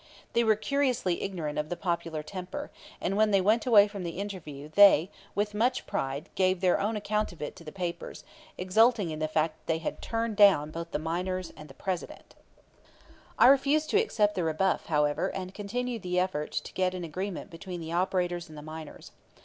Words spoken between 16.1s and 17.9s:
effort to get an agreement between